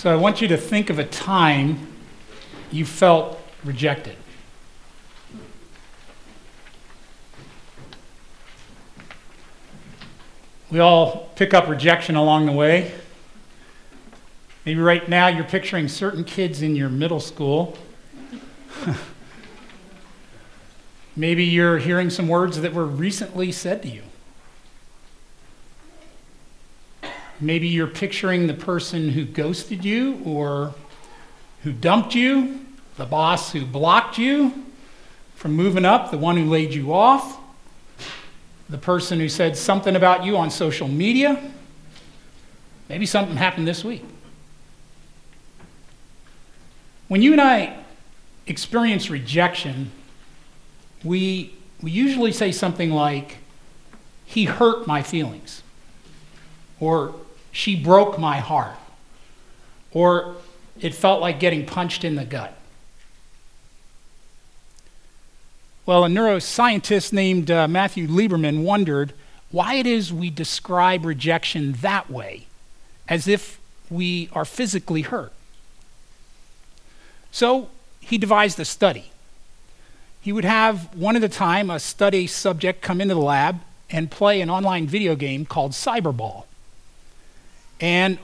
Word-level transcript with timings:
So 0.00 0.10
I 0.10 0.16
want 0.16 0.40
you 0.40 0.48
to 0.48 0.56
think 0.56 0.88
of 0.88 0.98
a 0.98 1.04
time 1.04 1.86
you 2.72 2.86
felt 2.86 3.38
rejected. 3.62 4.16
We 10.70 10.78
all 10.78 11.28
pick 11.36 11.52
up 11.52 11.68
rejection 11.68 12.16
along 12.16 12.46
the 12.46 12.52
way. 12.52 12.94
Maybe 14.64 14.80
right 14.80 15.06
now 15.06 15.26
you're 15.26 15.44
picturing 15.44 15.86
certain 15.86 16.24
kids 16.24 16.62
in 16.62 16.74
your 16.74 16.88
middle 16.88 17.20
school. 17.20 17.76
Maybe 21.14 21.44
you're 21.44 21.76
hearing 21.76 22.08
some 22.08 22.26
words 22.26 22.58
that 22.62 22.72
were 22.72 22.86
recently 22.86 23.52
said 23.52 23.82
to 23.82 23.88
you. 23.88 24.04
Maybe 27.40 27.68
you're 27.68 27.86
picturing 27.86 28.46
the 28.46 28.54
person 28.54 29.08
who 29.08 29.24
ghosted 29.24 29.82
you 29.84 30.20
or 30.26 30.74
who 31.62 31.72
dumped 31.72 32.14
you, 32.14 32.66
the 32.96 33.06
boss 33.06 33.52
who 33.52 33.64
blocked 33.64 34.18
you 34.18 34.66
from 35.36 35.54
moving 35.54 35.86
up, 35.86 36.10
the 36.10 36.18
one 36.18 36.36
who 36.36 36.44
laid 36.44 36.74
you 36.74 36.92
off, 36.92 37.38
the 38.68 38.76
person 38.76 39.18
who 39.18 39.28
said 39.28 39.56
something 39.56 39.96
about 39.96 40.22
you 40.22 40.36
on 40.36 40.50
social 40.50 40.86
media. 40.86 41.50
Maybe 42.90 43.06
something 43.06 43.36
happened 43.36 43.66
this 43.66 43.82
week. 43.82 44.04
When 47.08 47.22
you 47.22 47.32
and 47.32 47.40
I 47.40 47.78
experience 48.46 49.08
rejection, 49.08 49.90
we, 51.02 51.54
we 51.80 51.90
usually 51.90 52.32
say 52.32 52.52
something 52.52 52.90
like, 52.90 53.38
He 54.26 54.44
hurt 54.44 54.86
my 54.86 55.02
feelings, 55.02 55.62
or 56.78 57.14
she 57.52 57.76
broke 57.76 58.18
my 58.18 58.38
heart, 58.38 58.76
or 59.92 60.36
it 60.80 60.94
felt 60.94 61.20
like 61.20 61.40
getting 61.40 61.66
punched 61.66 62.04
in 62.04 62.14
the 62.14 62.24
gut. 62.24 62.56
Well, 65.86 66.04
a 66.04 66.08
neuroscientist 66.08 67.12
named 67.12 67.50
uh, 67.50 67.66
Matthew 67.66 68.06
Lieberman 68.06 68.62
wondered 68.62 69.12
why 69.50 69.74
it 69.74 69.86
is 69.86 70.12
we 70.12 70.30
describe 70.30 71.04
rejection 71.04 71.72
that 71.80 72.08
way, 72.08 72.46
as 73.08 73.26
if 73.26 73.58
we 73.90 74.28
are 74.32 74.44
physically 74.44 75.02
hurt. 75.02 75.32
So 77.32 77.68
he 78.00 78.18
devised 78.18 78.60
a 78.60 78.64
study. 78.64 79.10
He 80.20 80.32
would 80.32 80.44
have 80.44 80.94
one 80.94 81.16
at 81.16 81.24
a 81.24 81.28
time 81.28 81.70
a 81.70 81.80
study 81.80 82.26
subject 82.26 82.82
come 82.82 83.00
into 83.00 83.14
the 83.14 83.20
lab 83.20 83.60
and 83.88 84.10
play 84.10 84.40
an 84.40 84.50
online 84.50 84.86
video 84.86 85.16
game 85.16 85.44
called 85.44 85.72
Cyberball 85.72 86.44
and 87.80 88.18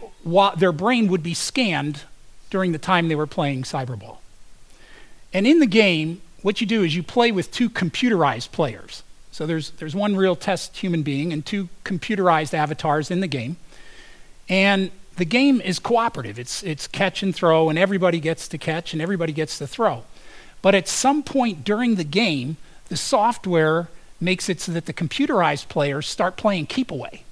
their 0.57 0.73
brain 0.73 1.09
would 1.09 1.23
be 1.23 1.35
scanned 1.35 2.03
during 2.51 2.73
the 2.73 2.79
time 2.79 3.09
they 3.09 3.15
were 3.15 3.27
playing 3.27 3.63
cyberball. 3.63 4.19
And 5.33 5.47
in 5.47 5.59
the 5.59 5.67
game, 5.67 6.21
what 6.43 6.61
you 6.61 6.67
do 6.67 6.83
is 6.83 6.95
you 6.95 7.03
play 7.03 7.33
with 7.33 7.51
two 7.51 7.69
computerized 7.69 8.53
players. 8.53 9.03
So 9.33 9.47
there's, 9.47 9.71
there's 9.73 9.95
one 9.95 10.17
real 10.17 10.37
test 10.37 10.77
human 10.77 11.03
being 11.03 11.33
and 11.33 11.45
two 11.45 11.69
computerized 11.85 12.55
avatars 12.55 13.11
in 13.11 13.21
the 13.21 13.27
game. 13.27 13.57
And 14.49 14.91
the 15.17 15.25
game 15.25 15.61
is 15.61 15.79
cooperative. 15.79 16.39
It's, 16.39 16.63
it's 16.63 16.87
catch 16.87 17.23
and 17.23 17.35
throw, 17.35 17.69
and 17.69 17.79
everybody 17.79 18.21
gets 18.21 18.49
to 18.49 18.59
catch 18.59 18.93
and 18.93 19.03
everybody 19.03 19.33
gets 19.33 19.59
to 19.59 19.67
throw. 19.67 20.05
But 20.63 20.75
at 20.75 20.89
some 20.89 21.23
point 21.23 21.65
during 21.65 21.97
the 21.97 22.05
game, 22.05 22.57
the 22.89 22.97
software 22.97 23.89
makes 24.21 24.49
it 24.49 24.61
so 24.61 24.73
that 24.73 24.87
the 24.87 24.93
computerized 24.93 25.69
players 25.69 26.07
start 26.07 26.37
playing 26.37 26.67
keep 26.67 26.91
away 26.91 27.25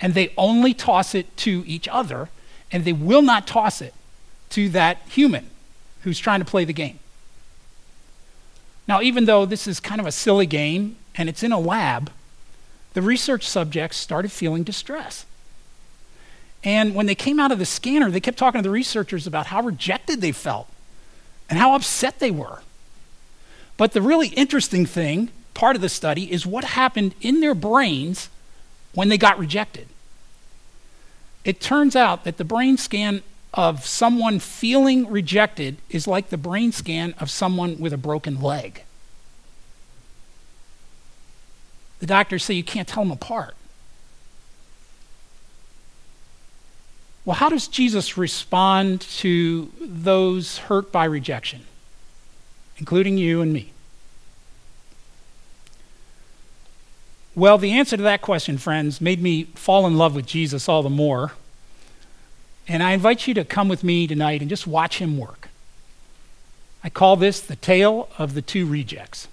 and 0.00 0.14
they 0.14 0.32
only 0.36 0.72
toss 0.74 1.14
it 1.14 1.36
to 1.38 1.62
each 1.66 1.86
other, 1.88 2.28
and 2.72 2.84
they 2.84 2.92
will 2.92 3.22
not 3.22 3.46
toss 3.46 3.82
it 3.82 3.94
to 4.50 4.68
that 4.70 4.98
human 5.08 5.50
who's 6.02 6.18
trying 6.18 6.40
to 6.40 6.46
play 6.46 6.64
the 6.64 6.72
game. 6.72 6.98
Now, 8.88 9.00
even 9.00 9.26
though 9.26 9.44
this 9.44 9.66
is 9.66 9.78
kind 9.78 10.00
of 10.00 10.06
a 10.06 10.12
silly 10.12 10.46
game 10.46 10.96
and 11.14 11.28
it's 11.28 11.42
in 11.42 11.52
a 11.52 11.60
lab, 11.60 12.10
the 12.94 13.02
research 13.02 13.46
subjects 13.46 13.96
started 13.96 14.32
feeling 14.32 14.64
distress. 14.64 15.26
And 16.64 16.94
when 16.94 17.06
they 17.06 17.14
came 17.14 17.38
out 17.38 17.52
of 17.52 17.58
the 17.58 17.66
scanner, 17.66 18.10
they 18.10 18.20
kept 18.20 18.38
talking 18.38 18.58
to 18.58 18.68
the 18.68 18.72
researchers 18.72 19.26
about 19.26 19.46
how 19.46 19.62
rejected 19.62 20.20
they 20.20 20.32
felt 20.32 20.68
and 21.48 21.58
how 21.58 21.74
upset 21.74 22.18
they 22.18 22.30
were. 22.30 22.62
But 23.76 23.92
the 23.92 24.02
really 24.02 24.28
interesting 24.28 24.84
thing, 24.84 25.30
part 25.54 25.76
of 25.76 25.82
the 25.82 25.88
study, 25.88 26.30
is 26.30 26.44
what 26.44 26.64
happened 26.64 27.14
in 27.20 27.40
their 27.40 27.54
brains 27.54 28.28
when 28.92 29.08
they 29.08 29.16
got 29.16 29.38
rejected. 29.38 29.86
It 31.44 31.60
turns 31.60 31.96
out 31.96 32.24
that 32.24 32.36
the 32.36 32.44
brain 32.44 32.76
scan 32.76 33.22
of 33.54 33.84
someone 33.84 34.38
feeling 34.38 35.08
rejected 35.10 35.78
is 35.88 36.06
like 36.06 36.30
the 36.30 36.36
brain 36.36 36.72
scan 36.72 37.14
of 37.18 37.30
someone 37.30 37.78
with 37.80 37.92
a 37.92 37.96
broken 37.96 38.40
leg. 38.40 38.84
The 41.98 42.06
doctors 42.06 42.44
say 42.44 42.54
you 42.54 42.64
can't 42.64 42.88
tell 42.88 43.02
them 43.02 43.12
apart. 43.12 43.54
Well, 47.24 47.36
how 47.36 47.48
does 47.48 47.68
Jesus 47.68 48.16
respond 48.16 49.02
to 49.02 49.70
those 49.80 50.58
hurt 50.58 50.90
by 50.90 51.04
rejection, 51.04 51.62
including 52.78 53.18
you 53.18 53.42
and 53.42 53.52
me? 53.52 53.72
Well, 57.34 57.58
the 57.58 57.72
answer 57.72 57.96
to 57.96 58.02
that 58.02 58.22
question, 58.22 58.58
friends, 58.58 59.00
made 59.00 59.22
me 59.22 59.44
fall 59.54 59.86
in 59.86 59.96
love 59.96 60.14
with 60.14 60.26
Jesus 60.26 60.68
all 60.68 60.82
the 60.82 60.90
more. 60.90 61.32
And 62.66 62.82
I 62.82 62.92
invite 62.92 63.26
you 63.26 63.34
to 63.34 63.44
come 63.44 63.68
with 63.68 63.84
me 63.84 64.06
tonight 64.06 64.40
and 64.40 64.50
just 64.50 64.66
watch 64.66 64.98
him 64.98 65.16
work. 65.16 65.48
I 66.82 66.88
call 66.88 67.16
this 67.16 67.40
the 67.40 67.56
tale 67.56 68.08
of 68.18 68.34
the 68.34 68.42
two 68.42 68.66
rejects. 68.66 69.28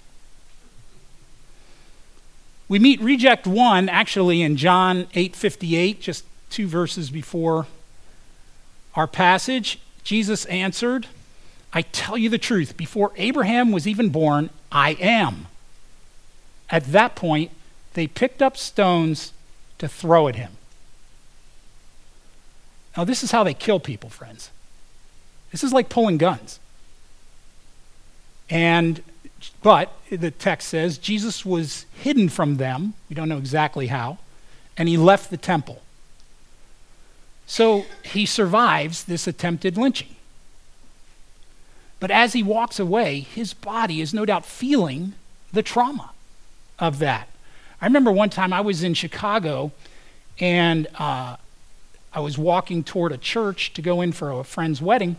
We 2.67 2.79
meet 2.79 2.99
reject 3.01 3.47
1 3.47 3.89
actually 3.89 4.41
in 4.41 4.57
John 4.57 5.05
8:58, 5.13 6.01
just 6.01 6.25
two 6.49 6.67
verses 6.67 7.09
before 7.09 7.67
our 8.95 9.07
passage. 9.07 9.79
Jesus 10.03 10.45
answered, 10.45 11.07
I 11.73 11.81
tell 11.83 12.17
you 12.17 12.29
the 12.29 12.37
truth, 12.37 12.75
before 12.75 13.11
Abraham 13.15 13.71
was 13.71 13.87
even 13.87 14.09
born, 14.09 14.49
I 14.71 14.91
am. 14.99 15.47
At 16.69 16.91
that 16.91 17.15
point, 17.15 17.51
they 17.97 18.05
picked 18.05 18.43
up 18.43 18.55
stones 18.55 19.33
to 19.79 19.87
throw 19.87 20.27
at 20.27 20.35
him. 20.35 20.51
Now, 22.95 23.05
this 23.05 23.23
is 23.23 23.31
how 23.31 23.43
they 23.43 23.55
kill 23.55 23.79
people, 23.79 24.11
friends. 24.11 24.51
This 25.51 25.63
is 25.63 25.73
like 25.73 25.89
pulling 25.89 26.19
guns. 26.19 26.59
And, 28.51 29.01
but 29.63 29.91
the 30.11 30.29
text 30.29 30.67
says 30.67 30.99
Jesus 30.99 31.43
was 31.43 31.87
hidden 31.91 32.29
from 32.29 32.57
them. 32.57 32.93
We 33.09 33.15
don't 33.15 33.29
know 33.29 33.39
exactly 33.39 33.87
how. 33.87 34.19
And 34.77 34.87
he 34.87 34.95
left 34.95 35.31
the 35.31 35.37
temple. 35.37 35.81
So 37.47 37.85
he 38.03 38.27
survives 38.27 39.05
this 39.05 39.25
attempted 39.25 39.75
lynching. 39.75 40.15
But 41.99 42.11
as 42.11 42.33
he 42.33 42.43
walks 42.43 42.79
away, 42.79 43.21
his 43.21 43.55
body 43.55 44.01
is 44.01 44.13
no 44.13 44.23
doubt 44.23 44.45
feeling 44.45 45.15
the 45.51 45.63
trauma 45.63 46.11
of 46.77 46.99
that. 46.99 47.27
I 47.81 47.85
remember 47.85 48.11
one 48.11 48.29
time 48.29 48.53
I 48.53 48.61
was 48.61 48.83
in 48.83 48.93
Chicago 48.93 49.71
and 50.39 50.87
uh, 50.97 51.37
I 52.11 52.19
was 52.19 52.37
walking 52.37 52.83
toward 52.83 53.11
a 53.11 53.17
church 53.17 53.73
to 53.73 53.81
go 53.81 54.01
in 54.01 54.11
for 54.11 54.31
a 54.31 54.43
friend's 54.43 54.81
wedding. 54.81 55.17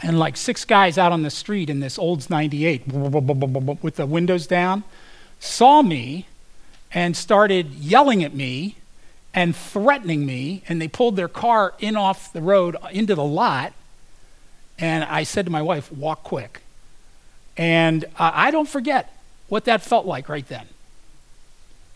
And 0.00 0.18
like 0.18 0.36
six 0.36 0.64
guys 0.64 0.96
out 0.96 1.10
on 1.10 1.22
the 1.22 1.30
street 1.30 1.68
in 1.68 1.80
this 1.80 1.98
Olds 1.98 2.30
98 2.30 2.86
with 2.86 3.96
the 3.96 4.06
windows 4.06 4.46
down 4.46 4.84
saw 5.40 5.82
me 5.82 6.26
and 6.92 7.16
started 7.16 7.74
yelling 7.74 8.22
at 8.22 8.32
me 8.32 8.76
and 9.34 9.56
threatening 9.56 10.24
me. 10.24 10.62
And 10.68 10.80
they 10.80 10.86
pulled 10.86 11.16
their 11.16 11.28
car 11.28 11.74
in 11.80 11.96
off 11.96 12.32
the 12.32 12.42
road 12.42 12.76
into 12.92 13.16
the 13.16 13.24
lot. 13.24 13.72
And 14.78 15.02
I 15.02 15.24
said 15.24 15.46
to 15.46 15.50
my 15.50 15.62
wife, 15.62 15.90
walk 15.90 16.22
quick. 16.22 16.62
And 17.56 18.04
uh, 18.16 18.30
I 18.32 18.52
don't 18.52 18.68
forget 18.68 19.12
what 19.48 19.64
that 19.64 19.82
felt 19.82 20.06
like 20.06 20.28
right 20.28 20.46
then. 20.46 20.68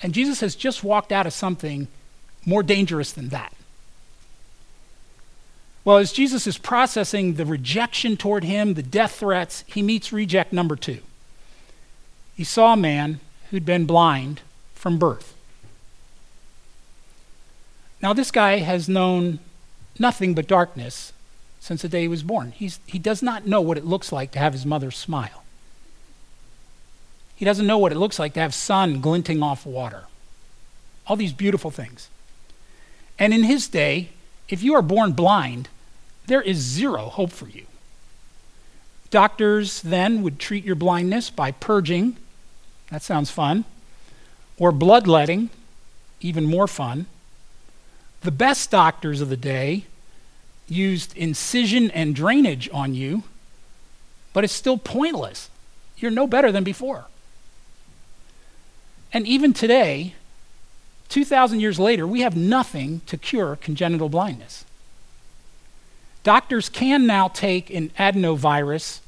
And 0.02 0.12
Jesus 0.12 0.40
has 0.40 0.56
just 0.56 0.82
walked 0.82 1.12
out 1.12 1.26
of 1.26 1.32
something 1.32 1.87
more 2.44 2.62
dangerous 2.62 3.12
than 3.12 3.28
that. 3.28 3.52
Well, 5.84 5.96
as 5.96 6.12
Jesus 6.12 6.46
is 6.46 6.58
processing 6.58 7.34
the 7.34 7.46
rejection 7.46 8.16
toward 8.16 8.44
him, 8.44 8.75
the 8.75 8.82
death 8.82 9.16
threats, 9.16 9.64
he 9.66 9.82
meets 9.82 10.12
reject 10.12 10.52
number 10.52 10.76
two. 10.76 10.99
He 12.37 12.44
saw 12.44 12.72
a 12.72 12.76
man 12.76 13.20
who'd 13.50 13.66
been 13.66 13.84
blind 13.84 14.40
from 14.75 14.99
birth. 14.99 15.34
Now, 18.00 18.12
this 18.12 18.31
guy 18.31 18.58
has 18.58 18.88
known 18.88 19.38
nothing 19.98 20.34
but 20.34 20.48
darkness 20.48 21.12
since 21.60 21.82
the 21.82 21.88
day 21.88 22.02
he 22.02 22.08
was 22.08 22.25
born. 22.25 22.52
He's, 22.52 22.81
he 22.87 22.98
does 22.98 23.22
not 23.22 23.46
know 23.46 23.60
what 23.60 23.78
it 23.78 23.84
looks 23.84 24.10
like 24.10 24.32
to 24.32 24.38
have 24.40 24.52
his 24.52 24.66
mother 24.66 24.90
smile. 24.90 25.41
He 27.42 27.44
doesn't 27.44 27.66
know 27.66 27.78
what 27.78 27.90
it 27.90 27.98
looks 27.98 28.20
like 28.20 28.34
to 28.34 28.40
have 28.40 28.54
sun 28.54 29.00
glinting 29.00 29.42
off 29.42 29.66
water. 29.66 30.04
All 31.08 31.16
these 31.16 31.32
beautiful 31.32 31.72
things. 31.72 32.08
And 33.18 33.34
in 33.34 33.42
his 33.42 33.66
day, 33.66 34.10
if 34.48 34.62
you 34.62 34.74
are 34.74 34.80
born 34.80 35.10
blind, 35.10 35.68
there 36.28 36.40
is 36.40 36.58
zero 36.58 37.06
hope 37.06 37.32
for 37.32 37.48
you. 37.48 37.66
Doctors 39.10 39.82
then 39.82 40.22
would 40.22 40.38
treat 40.38 40.64
your 40.64 40.76
blindness 40.76 41.30
by 41.30 41.50
purging, 41.50 42.16
that 42.92 43.02
sounds 43.02 43.32
fun, 43.32 43.64
or 44.56 44.70
bloodletting, 44.70 45.50
even 46.20 46.44
more 46.44 46.68
fun. 46.68 47.06
The 48.20 48.30
best 48.30 48.70
doctors 48.70 49.20
of 49.20 49.30
the 49.30 49.36
day 49.36 49.86
used 50.68 51.16
incision 51.16 51.90
and 51.90 52.14
drainage 52.14 52.70
on 52.72 52.94
you, 52.94 53.24
but 54.32 54.44
it's 54.44 54.52
still 54.52 54.78
pointless. 54.78 55.50
You're 55.96 56.12
no 56.12 56.28
better 56.28 56.52
than 56.52 56.62
before. 56.62 57.06
And 59.12 59.26
even 59.26 59.52
today, 59.52 60.14
2,000 61.08 61.60
years 61.60 61.78
later, 61.78 62.06
we 62.06 62.22
have 62.22 62.36
nothing 62.36 63.02
to 63.06 63.18
cure 63.18 63.56
congenital 63.56 64.08
blindness. 64.08 64.64
Doctors 66.22 66.68
can 66.68 67.06
now 67.06 67.28
take 67.28 67.68
an 67.70 67.90
adenovirus 67.98 69.00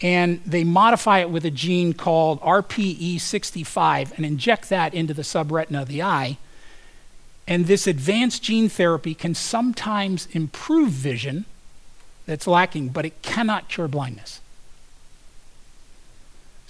and 0.00 0.40
they 0.44 0.64
modify 0.64 1.20
it 1.20 1.30
with 1.30 1.44
a 1.44 1.50
gene 1.50 1.92
called 1.92 2.40
RPE65 2.40 4.16
and 4.16 4.26
inject 4.26 4.68
that 4.68 4.94
into 4.94 5.14
the 5.14 5.22
subretina 5.22 5.82
of 5.82 5.88
the 5.88 6.02
eye. 6.02 6.38
And 7.46 7.66
this 7.66 7.86
advanced 7.86 8.42
gene 8.42 8.68
therapy 8.68 9.14
can 9.14 9.34
sometimes 9.34 10.26
improve 10.32 10.90
vision 10.90 11.44
that's 12.26 12.46
lacking, 12.46 12.88
but 12.88 13.04
it 13.04 13.22
cannot 13.22 13.68
cure 13.68 13.88
blindness. 13.88 14.40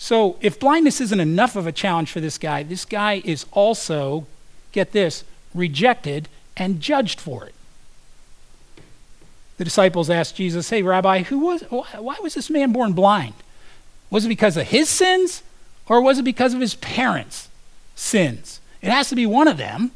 So, 0.02 0.36
if 0.40 0.58
blindness 0.58 1.00
isn't 1.00 1.20
enough 1.20 1.54
of 1.54 1.68
a 1.68 1.70
challenge 1.70 2.10
for 2.10 2.18
this 2.18 2.36
guy, 2.36 2.64
this 2.64 2.84
guy 2.84 3.22
is 3.24 3.46
also, 3.52 4.26
get 4.72 4.90
this, 4.90 5.22
rejected 5.54 6.28
and 6.56 6.80
judged 6.80 7.20
for 7.20 7.44
it. 7.44 7.54
The 9.58 9.64
disciples 9.64 10.10
asked 10.10 10.34
Jesus, 10.34 10.70
Hey, 10.70 10.82
Rabbi, 10.82 11.22
who 11.22 11.38
was, 11.38 11.62
why 11.70 12.16
was 12.20 12.34
this 12.34 12.50
man 12.50 12.72
born 12.72 12.94
blind? 12.94 13.34
Was 14.10 14.24
it 14.24 14.28
because 14.28 14.56
of 14.56 14.66
his 14.66 14.88
sins 14.88 15.44
or 15.86 16.00
was 16.00 16.18
it 16.18 16.24
because 16.24 16.52
of 16.52 16.60
his 16.60 16.74
parents' 16.74 17.48
sins? 17.94 18.60
It 18.80 18.90
has 18.90 19.08
to 19.10 19.14
be 19.14 19.24
one 19.24 19.46
of 19.46 19.56
them. 19.56 19.92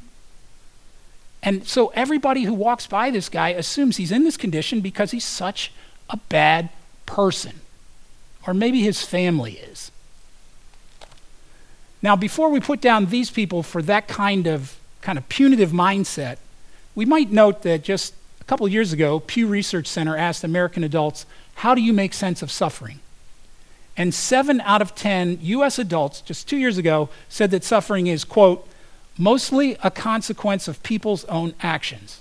And 1.43 1.67
so 1.67 1.89
everybody 1.97 2.45
who 2.45 2.55
walks 2.55 2.87
by 2.87 3.11
this 3.11 3.29
guy 3.29 3.49
assumes 3.49 3.97
he's 3.97 4.13
in 4.13 4.23
this 4.23 4.37
condition 4.37 4.83
because 4.83 5.11
he's 5.11 5.25
such 5.25 5.73
a 6.09 6.19
bad 6.29 6.69
person. 7.07 7.59
Or 8.47 8.55
maybe 8.55 8.83
his 8.83 9.03
family 9.03 9.55
is. 9.55 9.91
Now, 12.07 12.15
before 12.15 12.51
we 12.51 12.61
put 12.61 12.81
down 12.81 13.07
these 13.07 13.33
people 13.33 13.65
for 13.65 13.83
that 13.83 14.07
kind 14.07 14.47
of 14.47 14.77
kind 15.01 15.19
of 15.19 15.29
punitive 15.29 15.73
mindset, 15.73 16.37
we 16.95 17.05
might 17.05 17.33
note 17.33 17.63
that 17.63 17.83
just 17.83 18.15
a 18.41 18.45
couple 18.45 18.69
years 18.69 18.93
ago, 18.93 19.19
Pew 19.19 19.49
Research 19.49 19.89
Center 19.89 20.17
asked 20.17 20.45
American 20.45 20.85
adults, 20.85 21.27
"How 21.57 21.75
do 21.75 21.81
you 21.81 21.93
make 21.93 22.15
sense 22.15 22.43
of 22.43 22.53
suffering?" 22.53 23.01
And 23.97 24.15
7 24.15 24.61
out 24.61 24.81
of 24.81 24.95
10 24.95 25.41
US 25.43 25.81
adults 25.81 26.21
just 26.21 26.47
2 26.47 26.57
years 26.57 26.79
ago 26.79 27.09
said 27.29 27.51
that 27.51 27.65
suffering 27.65 28.07
is 28.07 28.23
quote, 28.23 28.69
mostly 29.19 29.77
a 29.83 29.91
consequence 29.91 30.69
of 30.69 30.81
people's 30.85 31.25
own 31.25 31.55
actions. 31.61 32.21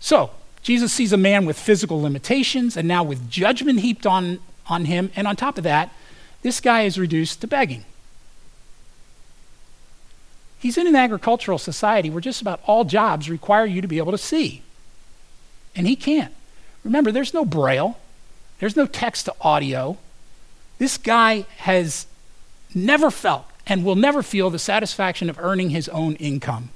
So, 0.00 0.32
Jesus 0.62 0.92
sees 0.92 1.14
a 1.14 1.16
man 1.16 1.46
with 1.46 1.58
physical 1.58 2.02
limitations 2.02 2.76
and 2.76 2.86
now 2.86 3.02
with 3.02 3.30
judgment 3.30 3.80
heaped 3.80 4.04
on, 4.04 4.40
on 4.66 4.84
him. 4.84 5.10
And 5.16 5.26
on 5.26 5.34
top 5.34 5.56
of 5.56 5.64
that, 5.64 5.90
this 6.42 6.60
guy 6.60 6.82
is 6.82 6.98
reduced 6.98 7.40
to 7.40 7.46
begging. 7.46 7.84
He's 10.58 10.76
in 10.76 10.86
an 10.86 10.96
agricultural 10.96 11.58
society 11.58 12.10
where 12.10 12.20
just 12.20 12.42
about 12.42 12.60
all 12.66 12.84
jobs 12.84 13.30
require 13.30 13.64
you 13.64 13.80
to 13.80 13.88
be 13.88 13.98
able 13.98 14.12
to 14.12 14.18
see. 14.18 14.62
And 15.74 15.86
he 15.86 15.96
can't. 15.96 16.34
Remember, 16.84 17.10
there's 17.10 17.34
no 17.34 17.44
braille, 17.44 17.98
there's 18.58 18.76
no 18.76 18.86
text 18.86 19.26
to 19.26 19.34
audio. 19.40 19.96
This 20.78 20.98
guy 20.98 21.46
has 21.58 22.06
never 22.74 23.10
felt 23.10 23.46
and 23.66 23.84
will 23.84 23.96
never 23.96 24.22
feel 24.22 24.50
the 24.50 24.58
satisfaction 24.58 25.30
of 25.30 25.38
earning 25.38 25.70
his 25.70 25.88
own 25.90 26.14
income. 26.16 26.70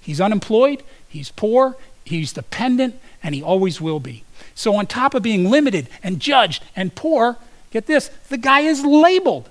He's 0.00 0.20
unemployed, 0.20 0.82
he's 1.08 1.30
poor, 1.30 1.76
he's 2.04 2.32
dependent, 2.32 2.98
and 3.22 3.34
he 3.34 3.42
always 3.42 3.80
will 3.80 4.00
be. 4.00 4.24
So, 4.54 4.76
on 4.76 4.86
top 4.86 5.14
of 5.14 5.22
being 5.22 5.50
limited 5.50 5.88
and 6.02 6.20
judged 6.20 6.62
and 6.74 6.94
poor, 6.94 7.36
get 7.76 7.86
this 7.86 8.08
the 8.28 8.38
guy 8.38 8.60
is 8.60 8.84
labeled. 8.84 9.48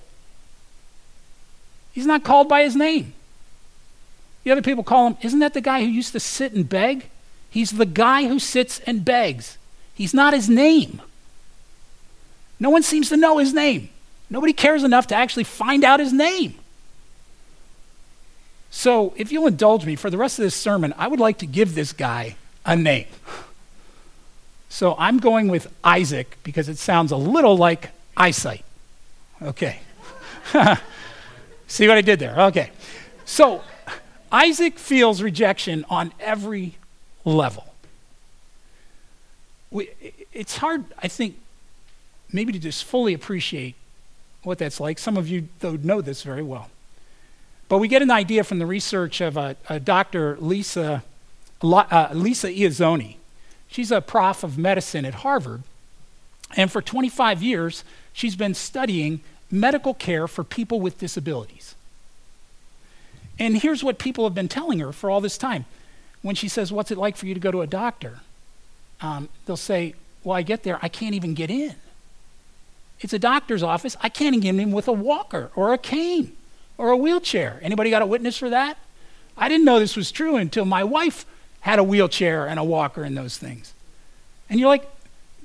He's 1.93 2.05
not 2.05 2.23
called 2.23 2.49
by 2.49 2.63
his 2.63 2.75
name. 2.75 3.13
The 4.43 4.51
other 4.51 4.61
people 4.61 4.83
call 4.83 5.07
him, 5.07 5.17
isn't 5.21 5.39
that 5.39 5.53
the 5.53 5.61
guy 5.61 5.81
who 5.81 5.87
used 5.87 6.11
to 6.11 6.19
sit 6.19 6.51
and 6.53 6.67
beg? 6.67 7.09
He's 7.49 7.71
the 7.71 7.85
guy 7.85 8.27
who 8.27 8.37
sits 8.37 8.79
and 8.81 9.05
begs. 9.05 9.57
He's 9.93 10.13
not 10.13 10.33
his 10.33 10.49
name. 10.49 11.01
No 12.59 12.69
one 12.69 12.83
seems 12.83 13.09
to 13.09 13.17
know 13.17 13.37
his 13.37 13.53
name. 13.53 13.89
Nobody 14.29 14.53
cares 14.53 14.83
enough 14.83 15.07
to 15.07 15.15
actually 15.15 15.45
find 15.45 15.83
out 15.83 15.99
his 15.99 16.11
name. 16.11 16.55
So, 18.71 19.13
if 19.15 19.31
you'll 19.31 19.47
indulge 19.47 19.85
me 19.85 19.95
for 19.95 20.09
the 20.09 20.17
rest 20.17 20.37
of 20.37 20.43
this 20.43 20.55
sermon, 20.55 20.93
I 20.97 21.07
would 21.07 21.19
like 21.19 21.37
to 21.39 21.47
give 21.47 21.75
this 21.75 21.93
guy 21.93 22.35
a 22.65 22.75
name. 22.75 23.07
So, 24.67 24.95
I'm 24.99 25.19
going 25.19 25.47
with 25.47 25.71
Isaac 25.83 26.37
because 26.43 26.67
it 26.67 26.77
sounds 26.77 27.11
a 27.11 27.17
little 27.17 27.55
like 27.55 27.91
eyesight. 28.17 28.63
Okay. 29.41 29.79
See 31.67 31.87
what 31.87 31.97
I 31.97 32.01
did 32.01 32.19
there? 32.19 32.39
Okay. 32.47 32.71
So, 33.25 33.63
Isaac 34.31 34.77
feels 34.77 35.21
rejection 35.21 35.85
on 35.89 36.13
every 36.19 36.75
level. 37.23 37.65
We, 39.71 39.89
it's 40.31 40.57
hard, 40.57 40.85
I 41.01 41.07
think, 41.07 41.37
maybe 42.31 42.53
to 42.53 42.59
just 42.59 42.83
fully 42.83 43.13
appreciate 43.13 43.75
what 44.43 44.57
that's 44.57 44.79
like. 44.79 44.99
Some 44.99 45.17
of 45.17 45.27
you, 45.27 45.49
though, 45.59 45.75
know 45.75 46.01
this 46.01 46.23
very 46.23 46.43
well. 46.43 46.69
But 47.67 47.79
we 47.79 47.87
get 47.87 48.01
an 48.01 48.11
idea 48.11 48.43
from 48.43 48.59
the 48.59 48.65
research 48.65 49.21
of 49.21 49.37
a, 49.37 49.55
a 49.67 49.79
Dr. 49.79 50.37
Lisa, 50.39 51.03
uh, 51.61 52.09
Lisa 52.13 52.47
Iezzoni. 52.47 53.15
She's 53.67 53.91
a 53.91 54.01
prof 54.01 54.43
of 54.43 54.57
medicine 54.57 55.03
at 55.03 55.15
Harvard. 55.15 55.63
And 56.55 56.71
for 56.71 56.81
25 56.81 57.41
years, 57.41 57.83
she's 58.13 58.35
been 58.35 58.53
studying 58.53 59.21
medical 59.51 59.93
care 59.93 60.27
for 60.27 60.43
people 60.43 60.79
with 60.79 60.99
disabilities. 60.99 61.75
And 63.39 63.57
here's 63.57 63.83
what 63.83 63.99
people 63.99 64.23
have 64.23 64.33
been 64.33 64.47
telling 64.47 64.79
her 64.79 64.91
for 64.91 65.09
all 65.09 65.21
this 65.21 65.37
time. 65.37 65.65
When 66.21 66.35
she 66.35 66.47
says, 66.47 66.71
What's 66.71 66.91
it 66.91 66.97
like 66.97 67.17
for 67.17 67.25
you 67.25 67.33
to 67.33 67.39
go 67.39 67.51
to 67.51 67.61
a 67.61 67.67
doctor? 67.67 68.19
Um, 69.01 69.29
they'll 69.45 69.57
say, 69.57 69.93
Well, 70.23 70.35
I 70.35 70.41
get 70.41 70.63
there, 70.63 70.79
I 70.81 70.87
can't 70.87 71.13
even 71.13 71.33
get 71.33 71.49
in. 71.49 71.75
It's 73.01 73.13
a 73.13 73.19
doctor's 73.19 73.61
office. 73.61 73.97
I 74.01 74.09
can't 74.09 74.39
get 74.41 74.55
in 74.55 74.71
with 74.71 74.87
a 74.87 74.93
walker 74.93 75.51
or 75.55 75.73
a 75.73 75.77
cane 75.77 76.35
or 76.77 76.89
a 76.89 76.97
wheelchair. 76.97 77.59
Anybody 77.61 77.89
got 77.89 78.01
a 78.01 78.05
witness 78.05 78.37
for 78.37 78.49
that? 78.49 78.77
I 79.37 79.49
didn't 79.49 79.65
know 79.65 79.79
this 79.79 79.97
was 79.97 80.11
true 80.11 80.37
until 80.37 80.65
my 80.65 80.83
wife 80.83 81.25
had 81.59 81.77
a 81.77 81.83
wheelchair 81.83 82.47
and 82.47 82.57
a 82.57 82.63
walker 82.63 83.03
and 83.03 83.17
those 83.17 83.37
things. 83.37 83.73
And 84.49 84.59
you're 84.59 84.69
like, 84.69 84.89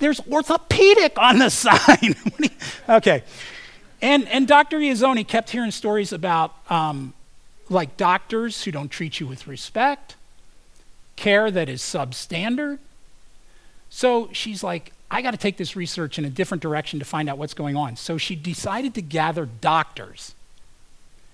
there's 0.01 0.21
orthopedic 0.29 1.19
on 1.19 1.39
the 1.39 1.51
sign. 1.51 2.17
okay. 2.89 3.23
And, 4.03 4.27
and 4.29 4.49
Dr. 4.49 4.79
Iezzoni 4.79 5.27
kept 5.27 5.51
hearing 5.51 5.71
stories 5.71 6.13
about 6.13 6.55
um, 6.71 7.13
like 7.69 7.97
doctors 7.97 8.65
who 8.65 8.73
don't 8.73 8.91
treat 8.91 9.21
you 9.21 9.27
with 9.27 9.47
respect, 9.47 10.17
care 11.17 11.51
that 11.51 11.69
is 11.69 11.83
substandard. 11.83 12.79
So 13.91 14.31
she's 14.33 14.65
like, 14.65 14.93
I 15.11 15.23
got 15.23 15.33
to 15.33 15.37
take 15.37 15.57
this 15.57 15.77
research 15.77 16.19
in 16.19 16.25
a 16.25 16.31
different 16.31 16.63
direction 16.63 16.99
to 16.99 17.05
find 17.05 17.29
out 17.29 17.37
what's 17.37 17.55
going 17.55 17.77
on. 17.77 17.97
So 17.97 18.17
she 18.17 18.37
decided 18.37 18.95
to 18.95 19.03
gather 19.03 19.47
doctors 19.47 20.35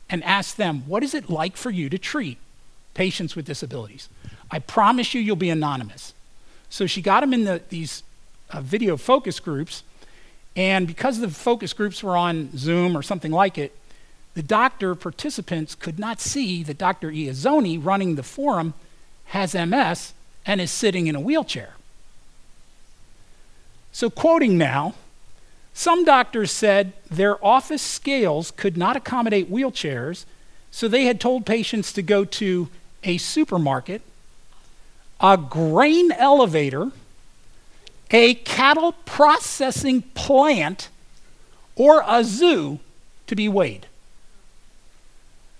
and 0.09 0.25
ask 0.25 0.57
them, 0.57 0.83
What 0.87 1.03
is 1.03 1.15
it 1.15 1.29
like 1.29 1.57
for 1.57 1.71
you 1.71 1.89
to 1.91 1.99
treat 1.99 2.39
patients 2.95 3.37
with 3.37 3.45
disabilities? 3.45 4.09
I 4.51 4.61
promise 4.61 5.13
you, 5.13 5.21
you'll 5.21 5.37
be 5.37 5.51
anonymous. 5.51 6.15
So 6.71 6.87
she 6.87 7.03
got 7.03 7.21
them 7.21 7.35
in 7.35 7.45
the, 7.45 7.63
these 7.69 8.03
uh, 8.51 8.61
video 8.61 8.97
focus 8.97 9.41
groups, 9.41 9.83
and 10.55 10.87
because 10.87 11.21
the 11.21 11.29
focus 11.29 11.73
groups 11.73 12.03
were 12.03 12.17
on 12.17 12.57
Zoom 12.57 12.97
or 12.97 13.03
something 13.03 13.33
like 13.33 13.59
it, 13.59 13.77
the 14.35 14.43
doctor 14.43 14.95
participants 14.95 15.75
could 15.75 15.99
not 15.99 16.21
see 16.21 16.63
that 16.63 16.79
Dr. 16.79 17.11
Iezzoni 17.11 17.83
running 17.83 18.15
the 18.15 18.23
forum 18.23 18.75
has 19.27 19.55
MS 19.55 20.13
and 20.45 20.61
is 20.61 20.71
sitting 20.71 21.07
in 21.07 21.17
a 21.17 21.21
wheelchair. 21.21 21.75
So, 23.93 24.11
quoting 24.11 24.59
now, 24.59 24.95
some 25.73 26.05
doctors 26.05 26.51
said 26.51 26.93
their 27.11 27.43
office 27.45 27.83
scales 27.83 28.51
could 28.51 28.77
not 28.77 28.97
accommodate 28.97 29.51
wheelchairs, 29.51 30.25
so 30.71 30.89
they 30.89 31.05
had 31.05 31.21
told 31.21 31.47
patients 31.47 31.93
to 31.95 32.03
go 32.03 32.25
to 32.25 32.69
a 33.05 33.19
supermarket, 33.19 34.03
a 35.21 35.37
grain 35.37 36.13
elevator, 36.13 36.93
a 38.11 38.35
cattle 38.35 38.93
processing 39.05 40.03
plant, 40.15 40.89
or 41.75 42.03
a 42.07 42.25
zoo 42.25 42.79
to 43.27 43.37
be 43.37 43.49
weighed. 43.49 43.87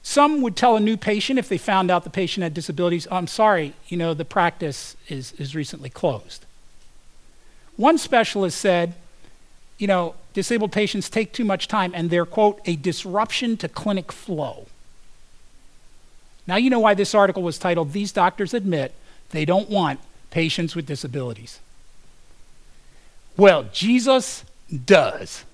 Some 0.03 0.41
would 0.43 0.55
tell 0.55 0.77
a 0.77 0.81
new 0.81 0.97
patient 0.97 1.39
if 1.39 1.49
they 1.49 1.59
found 1.59 1.91
out 1.91 2.05
the 2.05 2.11
patient 2.11 2.45
had 2.45 2.55
disabilities, 2.55 3.09
oh, 3.11 3.17
I'm 3.17 3.27
sorry, 3.27 3.75
you 3.89 3.97
know, 3.97 4.15
the 4.15 4.25
practice 4.25 4.97
is, 5.09 5.33
is 5.33 5.57
recently 5.57 5.91
closed. 5.91 6.47
One 7.77 7.99
specialist 7.99 8.59
said, 8.59 8.95
you 9.79 9.87
know, 9.87 10.15
disabled 10.33 10.73
patients 10.73 11.11
take 11.11 11.33
too 11.33 11.45
much 11.45 11.67
time 11.67 11.93
and 11.95 12.09
they're, 12.09 12.25
quote, 12.25 12.61
a 12.67 12.77
disruption 12.77 13.57
to 13.59 13.69
clinic 13.69 14.13
flow. 14.13 14.67
Now, 16.47 16.57
you 16.57 16.71
know 16.71 16.79
why 16.79 16.95
this 16.95 17.15
article 17.15 17.43
was 17.43 17.59
titled, 17.59 17.93
These 17.93 18.13
Doctors 18.13 18.55
Admit 18.55 18.95
They 19.31 19.45
Don't 19.45 19.69
Want 19.69 19.99
Patients 20.31 20.77
with 20.77 20.87
Disabilities. 20.87 21.59
Well, 23.37 23.67
Jesus 23.73 24.45
does. 24.85 25.45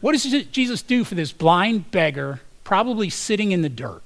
what 0.00 0.12
does 0.12 0.24
Jesus 0.46 0.82
do 0.82 1.04
for 1.04 1.14
this 1.14 1.32
blind 1.32 1.90
beggar, 1.90 2.40
probably 2.64 3.08
sitting 3.08 3.52
in 3.52 3.62
the 3.62 3.68
dirt? 3.68 4.02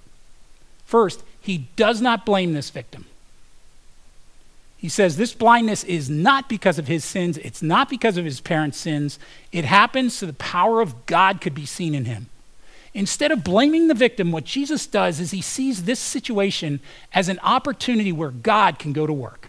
First, 0.85 1.23
he 1.41 1.69
does 1.77 2.01
not 2.01 2.27
blame 2.27 2.53
this 2.53 2.71
victim. 2.71 3.07
He 4.77 4.89
says 4.89 5.17
this 5.17 5.33
blindness 5.33 5.85
is 5.85 6.11
not 6.11 6.49
because 6.49 6.79
of 6.79 6.87
his 6.87 7.05
sins, 7.05 7.39
it's 7.39 7.63
not 7.63 7.89
because 7.89 8.17
of 8.17 8.25
his 8.25 8.41
parents' 8.41 8.79
sins. 8.79 9.19
It 9.51 9.65
happens 9.65 10.15
so 10.15 10.27
the 10.27 10.33
power 10.35 10.81
of 10.81 11.07
God 11.07 11.41
could 11.41 11.55
be 11.55 11.67
seen 11.67 11.95
in 11.95 12.05
him. 12.05 12.27
Instead 12.93 13.31
of 13.31 13.45
blaming 13.45 13.89
the 13.89 13.95
victim, 13.95 14.33
what 14.33 14.45
Jesus 14.45 14.87
does 14.87 15.21
is 15.21 15.31
he 15.31 15.43
sees 15.43 15.85
this 15.85 16.01
situation 16.01 16.81
as 17.13 17.29
an 17.29 17.39
opportunity 17.43 18.13
where 18.13 18.31
God 18.31 18.79
can 18.79 18.93
go 18.93 19.07
to 19.07 19.13
work. 19.13 19.46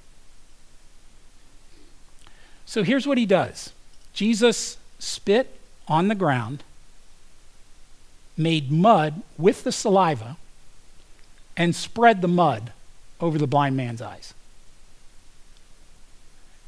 So 2.67 2.83
here's 2.83 3.07
what 3.07 3.17
he 3.17 3.25
does 3.25 3.71
Jesus 4.13 4.77
spit 4.99 5.59
on 5.87 6.09
the 6.09 6.15
ground, 6.15 6.63
made 8.35 8.71
mud 8.71 9.23
with 9.37 9.63
the 9.63 9.71
saliva, 9.71 10.37
and 11.55 11.75
spread 11.75 12.21
the 12.21 12.27
mud 12.27 12.71
over 13.19 13.39
the 13.39 13.47
blind 13.47 13.75
man's 13.75 14.01
eyes. 14.01 14.35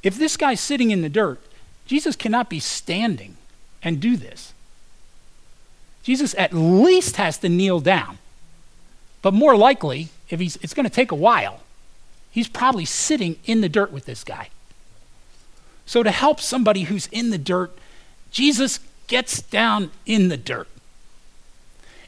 If 0.02 0.18
this 0.18 0.38
guy's 0.38 0.62
sitting 0.62 0.90
in 0.90 1.02
the 1.02 1.10
dirt, 1.10 1.42
Jesus 1.86 2.16
cannot 2.16 2.50
be 2.50 2.62
standing 2.62 3.36
and 3.84 4.00
do 4.00 4.16
this. 4.16 4.54
Jesus 6.02 6.34
at 6.38 6.54
least 6.54 7.18
has 7.18 7.38
to 7.40 7.50
kneel 7.50 7.82
down. 7.82 8.20
But 9.22 9.34
more 9.34 9.58
likely, 9.58 10.08
if 10.30 10.40
he's, 10.40 10.56
it's 10.58 10.74
going 10.74 10.86
to 10.86 10.90
take 10.90 11.12
a 11.12 11.16
while, 11.16 11.60
he's 12.32 12.48
probably 12.48 12.86
sitting 12.86 13.36
in 13.44 13.60
the 13.60 13.68
dirt 13.68 13.92
with 13.92 14.06
this 14.06 14.24
guy. 14.24 14.50
So, 15.90 16.04
to 16.04 16.12
help 16.12 16.40
somebody 16.40 16.84
who's 16.84 17.08
in 17.08 17.32
the 17.32 17.40
dirt, 17.40 17.76
Jesus 18.30 18.80
gets 19.08 19.42
down 19.42 19.90
in 20.06 20.28
the 20.28 20.38
dirt. 20.38 20.68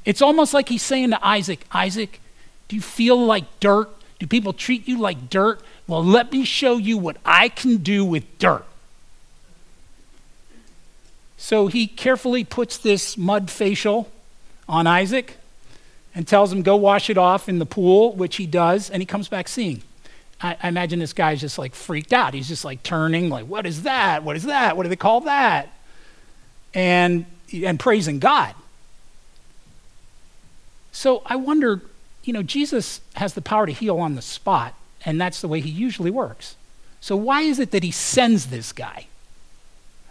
It's 0.05 0.21
almost 0.21 0.53
like 0.53 0.69
he's 0.69 0.83
saying 0.83 1.09
to 1.09 1.27
Isaac, 1.27 1.65
Isaac, 1.71 2.21
do 2.67 2.75
you 2.75 2.81
feel 2.83 3.17
like 3.17 3.59
dirt? 3.59 3.89
Do 4.19 4.27
people 4.27 4.53
treat 4.53 4.88
you 4.88 5.00
like 5.00 5.31
dirt? 5.31 5.63
Well, 5.88 6.05
let 6.05 6.31
me 6.31 6.45
show 6.45 6.77
you 6.77 7.00
what 7.00 7.17
I 7.25 7.50
can 7.50 7.77
do 7.77 8.05
with 8.05 8.38
dirt. 8.38 8.65
So 11.38 11.65
he 11.65 11.88
carefully 11.88 12.43
puts 12.43 12.77
this 12.77 13.17
mud 13.17 13.50
facial 13.50 14.11
on 14.69 14.85
Isaac 14.85 15.38
and 16.13 16.27
tells 16.27 16.53
him, 16.53 16.61
go 16.61 16.75
wash 16.75 17.09
it 17.09 17.17
off 17.17 17.50
in 17.50 17.57
the 17.57 17.65
pool, 17.65 18.13
which 18.13 18.35
he 18.35 18.45
does, 18.45 18.91
and 18.91 19.01
he 19.01 19.07
comes 19.07 19.27
back 19.27 19.47
seeing. 19.47 19.81
I, 20.41 20.57
I, 20.62 20.67
imagine 20.67 21.00
this 21.00 21.13
guy's 21.13 21.41
just 21.41 21.57
like 21.57 21.75
freaked 21.75 22.13
out. 22.13 22.33
He's 22.33 22.48
just 22.48 22.65
like 22.65 22.83
turning, 22.83 23.29
like, 23.29 23.45
what 23.45 23.65
is 23.65 23.83
that? 23.83 24.24
What 24.24 24.36
is 24.36 24.43
that? 24.43 24.75
What 24.75 24.83
do 24.83 24.89
they 24.89 24.95
call 24.95 25.21
that? 25.21 25.69
And, 26.74 27.25
and 27.53 27.79
praising 27.79 28.19
God. 28.19 28.55
So 30.91 31.21
I 31.25 31.36
wonder, 31.36 31.81
you 32.24 32.33
know, 32.33 32.43
Jesus 32.43 33.01
has 33.15 33.33
the 33.33 33.41
power 33.41 33.65
to 33.65 33.71
heal 33.71 33.98
on 33.98 34.15
the 34.15 34.21
spot, 34.21 34.74
and 35.05 35.19
that's 35.19 35.41
the 35.41 35.48
way 35.48 35.62
he 35.62 35.69
usually 35.69 36.12
works. 36.12 36.55
So 37.00 37.15
why 37.15 37.41
is 37.41 37.60
it 37.60 37.71
that 37.71 37.83
he 37.83 37.91
sends 37.91 38.48
this 38.48 38.71
guy? 38.71 39.07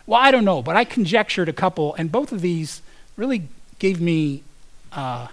Well, 0.06 0.20
I 0.20 0.30
don't 0.30 0.44
know, 0.44 0.62
but 0.62 0.76
I 0.76 0.84
conjectured 0.84 1.48
a 1.48 1.52
couple, 1.52 1.94
and 1.94 2.10
both 2.10 2.32
of 2.32 2.40
these 2.40 2.82
really 3.16 3.48
gave 3.78 4.00
me, 4.00 4.42
uh, 4.92 5.28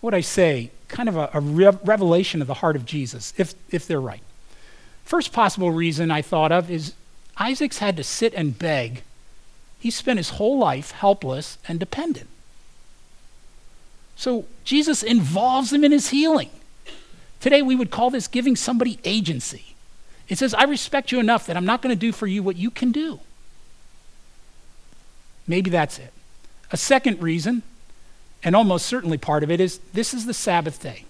what 0.00 0.14
I 0.14 0.20
say, 0.20 0.70
kind 0.88 1.08
of 1.08 1.16
a, 1.16 1.30
a 1.34 1.40
re- 1.40 1.78
revelation 1.84 2.40
of 2.40 2.46
the 2.46 2.54
heart 2.54 2.76
of 2.76 2.84
Jesus, 2.84 3.32
if, 3.36 3.54
if 3.70 3.86
they're 3.86 4.00
right. 4.00 4.22
First 5.04 5.32
possible 5.32 5.70
reason 5.70 6.10
I 6.10 6.22
thought 6.22 6.52
of 6.52 6.70
is 6.70 6.94
Isaac's 7.36 7.78
had 7.78 7.96
to 7.96 8.04
sit 8.04 8.34
and 8.34 8.58
beg. 8.58 9.02
He 9.78 9.90
spent 9.90 10.18
his 10.18 10.30
whole 10.30 10.58
life 10.58 10.92
helpless 10.92 11.58
and 11.68 11.78
dependent. 11.78 12.28
So 14.16 14.46
Jesus 14.64 15.02
involves 15.02 15.72
him 15.72 15.84
in 15.84 15.92
his 15.92 16.10
healing. 16.10 16.50
Today 17.40 17.60
we 17.60 17.74
would 17.74 17.90
call 17.90 18.10
this 18.10 18.28
giving 18.28 18.56
somebody 18.56 18.98
agency. 19.04 19.74
It 20.28 20.38
says, 20.38 20.54
I 20.54 20.64
respect 20.64 21.12
you 21.12 21.20
enough 21.20 21.46
that 21.46 21.56
I'm 21.56 21.66
not 21.66 21.82
going 21.82 21.94
to 21.94 22.00
do 22.00 22.12
for 22.12 22.26
you 22.26 22.42
what 22.42 22.56
you 22.56 22.70
can 22.70 22.92
do. 22.92 23.20
Maybe 25.46 25.68
that's 25.68 25.98
it. 25.98 26.12
A 26.72 26.76
second 26.76 27.20
reason, 27.20 27.62
and 28.44 28.54
almost 28.54 28.86
certainly 28.86 29.18
part 29.18 29.42
of 29.42 29.50
it, 29.50 29.58
is 29.58 29.80
this 29.94 30.12
is 30.12 30.26
the 30.26 30.34
Sabbath 30.34 30.80
day. 30.80 31.06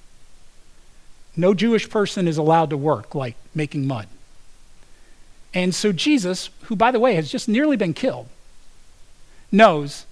No 1.37 1.53
Jewish 1.53 1.91
person 1.91 2.29
is 2.29 2.39
allowed 2.39 2.71
to 2.71 2.77
work 2.77 3.15
like 3.15 3.35
making 3.55 3.87
mud. 3.87 4.07
And 5.53 5.75
so 5.75 5.93
Jesus, 5.93 6.51
who, 6.63 6.77
by 6.77 6.93
the 6.93 7.01
way, 7.01 7.17
has 7.17 7.31
just 7.31 7.49
nearly 7.49 7.77
been 7.77 7.93
killed, 7.93 8.29
knows 9.51 10.07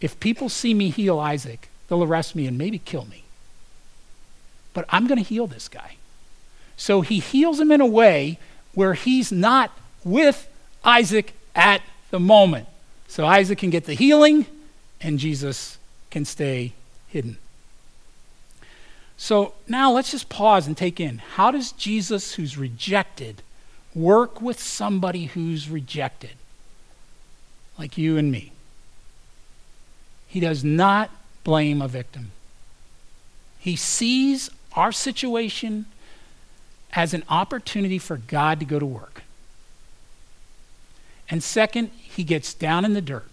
if 0.00 0.18
people 0.20 0.48
see 0.48 0.74
me 0.74 0.90
heal 0.90 1.18
Isaac, 1.18 1.68
they'll 1.88 2.02
arrest 2.02 2.34
me 2.34 2.46
and 2.46 2.58
maybe 2.58 2.78
kill 2.78 3.06
me. 3.06 3.22
But 4.72 4.84
I'm 4.88 5.06
going 5.06 5.22
to 5.22 5.28
heal 5.28 5.46
this 5.46 5.68
guy. 5.68 5.96
So 6.76 7.00
he 7.00 7.20
heals 7.20 7.60
him 7.60 7.70
in 7.70 7.80
a 7.80 7.86
way 7.86 8.38
where 8.74 8.94
he's 8.94 9.30
not 9.30 9.70
with 10.04 10.48
Isaac 10.84 11.32
at 11.54 11.82
the 12.10 12.18
moment. 12.18 12.66
So 13.06 13.24
Isaac 13.24 13.58
can 13.58 13.70
get 13.70 13.84
the 13.84 13.94
healing, 13.94 14.46
and 15.00 15.20
Jesus 15.20 15.78
can 16.14 16.24
stay 16.24 16.72
hidden. 17.08 17.36
So 19.16 19.54
now 19.66 19.90
let's 19.90 20.12
just 20.12 20.28
pause 20.28 20.64
and 20.68 20.76
take 20.76 21.00
in 21.00 21.18
how 21.18 21.50
does 21.50 21.72
Jesus, 21.72 22.34
who's 22.34 22.56
rejected, 22.56 23.42
work 23.96 24.40
with 24.40 24.60
somebody 24.60 25.24
who's 25.24 25.68
rejected, 25.68 26.36
like 27.76 27.98
you 27.98 28.16
and 28.16 28.30
me? 28.30 28.52
He 30.28 30.38
does 30.38 30.62
not 30.62 31.10
blame 31.42 31.82
a 31.82 31.88
victim. 31.88 32.30
He 33.58 33.74
sees 33.74 34.50
our 34.74 34.92
situation 34.92 35.86
as 36.92 37.12
an 37.12 37.24
opportunity 37.28 37.98
for 37.98 38.18
God 38.18 38.60
to 38.60 38.66
go 38.66 38.78
to 38.78 38.86
work. 38.86 39.24
And 41.28 41.42
second, 41.42 41.90
he 41.96 42.22
gets 42.22 42.54
down 42.54 42.84
in 42.84 42.92
the 42.92 43.02
dirt. 43.02 43.26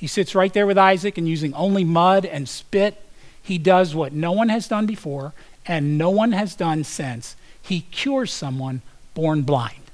He 0.00 0.06
sits 0.06 0.34
right 0.34 0.50
there 0.54 0.66
with 0.66 0.78
Isaac 0.78 1.18
and 1.18 1.28
using 1.28 1.52
only 1.52 1.84
mud 1.84 2.24
and 2.24 2.48
spit, 2.48 3.02
he 3.42 3.58
does 3.58 3.94
what 3.94 4.14
no 4.14 4.32
one 4.32 4.48
has 4.48 4.66
done 4.66 4.86
before 4.86 5.34
and 5.66 5.98
no 5.98 6.08
one 6.08 6.32
has 6.32 6.54
done 6.54 6.84
since. 6.84 7.36
He 7.60 7.82
cures 7.82 8.32
someone 8.32 8.80
born 9.12 9.42
blind. 9.42 9.90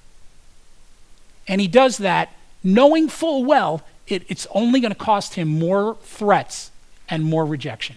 And 1.48 1.60
he 1.60 1.66
does 1.66 1.98
that 1.98 2.32
knowing 2.62 3.08
full 3.08 3.44
well 3.44 3.82
it, 4.06 4.22
it's 4.28 4.46
only 4.52 4.78
going 4.78 4.92
to 4.92 4.98
cost 4.98 5.34
him 5.34 5.48
more 5.48 5.96
threats 6.02 6.70
and 7.08 7.24
more 7.24 7.44
rejection. 7.44 7.96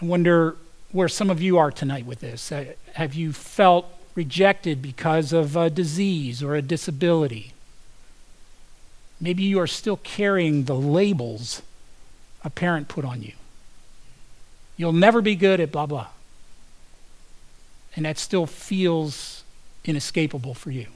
I 0.00 0.04
wonder 0.04 0.56
where 0.92 1.08
some 1.08 1.30
of 1.30 1.42
you 1.42 1.58
are 1.58 1.72
tonight 1.72 2.06
with 2.06 2.20
this. 2.20 2.52
Uh, 2.52 2.66
have 2.94 3.14
you 3.14 3.32
felt 3.32 3.92
rejected 4.20 4.82
because 4.82 5.32
of 5.32 5.56
a 5.56 5.70
disease 5.70 6.42
or 6.42 6.54
a 6.54 6.60
disability? 6.60 7.54
Maybe 9.18 9.44
you 9.44 9.58
are 9.58 9.66
still 9.66 9.96
carrying 9.96 10.64
the 10.64 10.74
labels 10.74 11.62
a 12.44 12.50
parent 12.50 12.86
put 12.86 13.02
on 13.02 13.22
you. 13.22 13.32
You'll 14.76 14.92
never 14.92 15.22
be 15.22 15.36
good 15.36 15.58
at 15.58 15.72
blah, 15.72 15.86
blah. 15.86 16.08
And 17.96 18.04
that 18.04 18.18
still 18.18 18.44
feels 18.44 19.42
inescapable 19.86 20.52
for 20.52 20.70
you. 20.70 20.88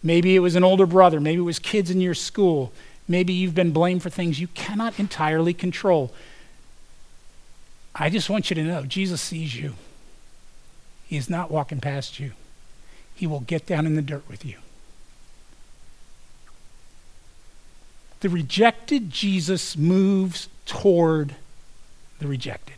Maybe 0.00 0.36
it 0.36 0.40
was 0.40 0.54
an 0.54 0.62
older 0.62 0.86
brother. 0.86 1.18
Maybe 1.18 1.38
it 1.38 1.50
was 1.54 1.58
kids 1.58 1.90
in 1.90 2.00
your 2.00 2.14
school. 2.14 2.72
Maybe 3.08 3.32
you've 3.32 3.54
been 3.56 3.72
blamed 3.72 4.04
for 4.04 4.10
things 4.10 4.38
you 4.38 4.46
cannot 4.46 5.00
entirely 5.00 5.54
control. 5.54 6.14
I 7.96 8.10
just 8.10 8.30
want 8.30 8.48
you 8.48 8.54
to 8.54 8.62
know 8.62 8.84
Jesus 8.84 9.20
sees 9.20 9.56
you. 9.56 9.74
He 11.12 11.18
is 11.18 11.28
not 11.28 11.50
walking 11.50 11.78
past 11.78 12.18
you. 12.18 12.32
He 13.14 13.26
will 13.26 13.40
get 13.40 13.66
down 13.66 13.84
in 13.84 13.96
the 13.96 14.00
dirt 14.00 14.26
with 14.30 14.46
you. 14.46 14.56
The 18.20 18.30
rejected 18.30 19.10
Jesus 19.10 19.76
moves 19.76 20.48
toward 20.64 21.34
the 22.18 22.26
rejected. 22.26 22.76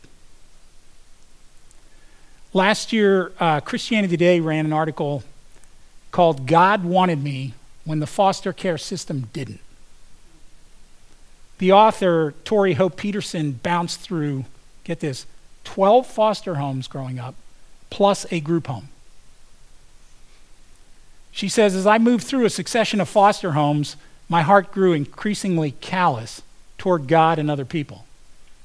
Last 2.52 2.92
year, 2.92 3.30
uh, 3.38 3.60
Christianity 3.60 4.16
Today 4.16 4.40
ran 4.40 4.66
an 4.66 4.72
article 4.72 5.22
called 6.10 6.44
God 6.44 6.82
Wanted 6.82 7.22
Me 7.22 7.54
when 7.84 8.00
the 8.00 8.06
foster 8.08 8.52
care 8.52 8.78
system 8.78 9.28
didn't. 9.32 9.60
The 11.58 11.70
author, 11.70 12.34
Tori 12.42 12.72
Hope 12.72 12.96
Petersen, 12.96 13.60
bounced 13.62 14.00
through, 14.00 14.44
get 14.82 14.98
this, 14.98 15.24
12 15.62 16.04
foster 16.04 16.56
homes 16.56 16.88
growing 16.88 17.20
up, 17.20 17.36
plus 17.94 18.26
a 18.32 18.40
group 18.40 18.66
home. 18.66 18.88
She 21.30 21.48
says, 21.48 21.76
As 21.76 21.86
I 21.86 21.98
moved 21.98 22.24
through 22.24 22.44
a 22.44 22.50
succession 22.50 23.00
of 23.00 23.08
foster 23.08 23.52
homes, 23.52 23.94
my 24.28 24.42
heart 24.42 24.72
grew 24.72 24.92
increasingly 24.92 25.70
callous 25.80 26.42
toward 26.76 27.06
God 27.06 27.38
and 27.38 27.48
other 27.48 27.64
people. 27.64 28.04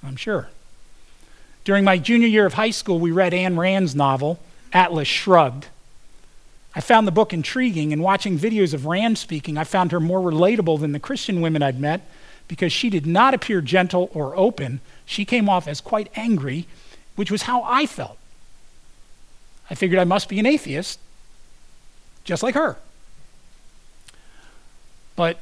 I'm 0.04 0.16
sure. 0.16 0.50
During 1.64 1.84
my 1.84 2.00
junior 2.00 2.28
year 2.28 2.48
of 2.48 2.56
high 2.56 2.72
school, 2.72 3.00
we 3.00 3.12
read 3.12 3.32
Ayn 3.34 3.56
Rand's 3.56 3.94
novel, 3.94 4.40
Atlas 4.74 5.08
Shrugged. 5.08 5.68
I 6.74 6.82
found 6.82 7.06
the 7.06 7.12
book 7.12 7.32
intriguing, 7.32 7.94
and 7.94 8.02
watching 8.02 8.40
videos 8.40 8.74
of 8.74 8.88
Rand 8.88 9.20
speaking, 9.20 9.60
I 9.60 9.64
found 9.64 9.92
her 9.92 10.00
more 10.00 10.22
relatable 10.22 10.80
than 10.80 10.92
the 10.92 11.00
Christian 11.00 11.40
women 11.40 11.62
I'd 11.62 11.80
met 11.80 12.02
because 12.48 12.74
she 12.74 12.90
did 12.90 13.06
not 13.06 13.36
appear 13.36 13.62
gentle 13.62 14.10
or 14.12 14.36
open. 14.36 14.80
She 15.06 15.24
came 15.24 15.48
off 15.48 15.68
as 15.68 15.82
quite 15.82 16.10
angry, 16.16 16.66
which 17.16 17.30
was 17.30 17.44
how 17.44 17.62
I 17.62 17.86
felt. 17.86 18.19
I 19.70 19.76
figured 19.76 20.00
I 20.00 20.04
must 20.04 20.30
be 20.30 20.40
an 20.40 20.46
atheist, 20.46 21.00
just 22.24 22.42
like 22.42 22.56
her. 22.56 22.78
But 25.16 25.40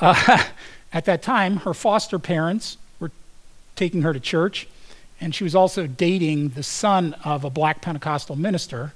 uh, 0.00 0.44
at 0.92 1.04
that 1.04 1.22
time, 1.22 1.58
her 1.58 1.74
foster 1.74 2.18
parents 2.18 2.76
were 2.98 3.10
taking 3.76 4.02
her 4.02 4.12
to 4.12 4.20
church, 4.20 4.66
and 5.20 5.34
she 5.34 5.44
was 5.44 5.54
also 5.54 5.86
dating 5.86 6.50
the 6.50 6.62
son 6.62 7.14
of 7.24 7.44
a 7.44 7.50
black 7.50 7.80
Pentecostal 7.80 8.36
minister. 8.36 8.92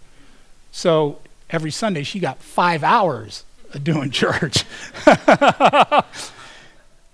So 0.73 1.21
every 1.51 1.71
Sunday, 1.71 2.03
she 2.03 2.19
got 2.19 2.43
five 2.43 2.83
hours 2.83 3.45
of 3.73 3.85
doing 3.85 4.11
church. 4.11 4.65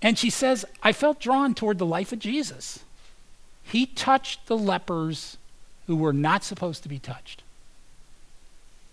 and 0.01 0.17
she 0.17 0.29
says, 0.29 0.65
I 0.81 0.91
felt 0.91 1.19
drawn 1.19 1.53
toward 1.53 1.77
the 1.77 1.85
life 1.85 2.11
of 2.11 2.19
Jesus. 2.19 2.79
He 3.63 3.85
touched 3.85 4.47
the 4.47 4.57
lepers 4.57 5.37
who 5.87 5.95
were 5.95 6.13
not 6.13 6.43
supposed 6.43 6.83
to 6.83 6.89
be 6.89 6.99
touched. 6.99 7.43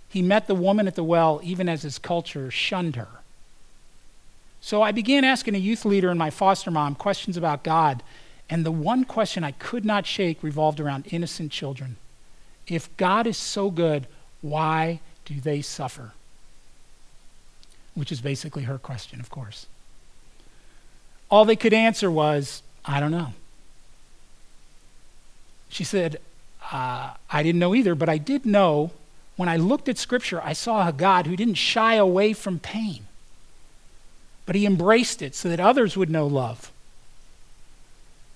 He 0.09 0.23
met 0.23 0.47
the 0.47 0.55
woman 0.55 0.89
at 0.89 0.97
the 0.97 1.05
well 1.05 1.41
even 1.43 1.69
as 1.69 1.83
his 1.83 1.99
culture 1.99 2.51
shunned 2.51 2.97
her. 2.97 3.09
So 4.61 4.83
I 4.83 4.93
began 4.93 5.25
asking 5.25 5.55
a 5.55 5.59
youth 5.59 5.85
leader 5.85 6.11
and 6.11 6.19
my 6.19 6.31
foster 6.31 6.71
mom 6.71 6.95
questions 6.95 7.37
about 7.37 7.63
God, 7.63 8.03
and 8.51 8.67
the 8.67 8.71
one 8.71 9.05
question 9.05 9.45
I 9.45 9.53
could 9.53 9.85
not 9.85 10.07
shake 10.07 10.43
revolved 10.43 10.81
around 10.81 11.07
innocent 11.11 11.53
children. 11.53 11.97
If 12.67 12.95
God 12.97 13.27
is 13.27 13.39
so 13.39 13.71
good, 13.71 14.07
why 14.43 15.01
do 15.25 15.41
they 15.41 15.63
suffer? 15.63 16.13
Which 17.95 18.13
is 18.13 18.21
basically 18.21 18.65
her 18.65 18.79
question, 18.79 19.21
of 19.21 19.31
course. 19.31 19.67
All 21.31 21.45
they 21.45 21.57
could 21.57 21.73
answer 21.73 22.11
was, 22.11 22.63
I 22.85 23.01
don't 23.01 23.13
know. 23.13 23.35
She 25.69 25.85
said, 25.85 26.21
uh, 26.73 27.15
I 27.31 27.43
didn't 27.43 27.59
know 27.59 27.75
either, 27.75 27.95
but 27.95 28.09
I 28.09 28.19
did 28.19 28.47
know 28.47 28.91
when 29.37 29.49
I 29.49 29.57
looked 29.57 29.89
at 29.89 29.99
Scripture, 29.99 30.41
I 30.43 30.53
saw 30.53 30.87
a 30.87 30.93
God 30.93 31.27
who 31.27 31.37
didn't 31.37 31.55
shy 31.55 31.95
away 31.95 32.33
from 32.33 32.59
pain 32.59 33.07
but 34.51 34.57
he 34.57 34.67
embraced 34.67 35.23
it 35.23 35.37
so 35.37 35.49
that 35.49 35.61
others 35.61 35.97
would 35.97 36.11
know 36.11 36.27
love. 36.27 36.73